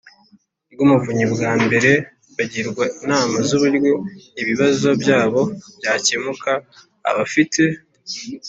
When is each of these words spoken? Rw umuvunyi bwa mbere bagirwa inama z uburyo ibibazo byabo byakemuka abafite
Rw 0.73 0.79
umuvunyi 0.85 1.25
bwa 1.33 1.51
mbere 1.65 1.91
bagirwa 2.35 2.83
inama 3.03 3.35
z 3.47 3.49
uburyo 3.57 3.93
ibibazo 4.41 4.87
byabo 5.01 5.41
byakemuka 5.77 6.51
abafite 7.09 7.63